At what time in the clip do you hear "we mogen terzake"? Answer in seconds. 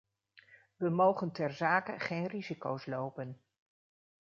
0.77-1.99